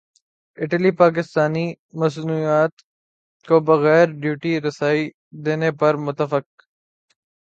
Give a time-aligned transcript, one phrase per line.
[0.57, 1.65] Italy Pakistani
[1.99, 2.73] مصنوعات
[3.47, 5.01] کو بغیر ڈیوٹی رسائی
[5.45, 6.45] دینے پر متفق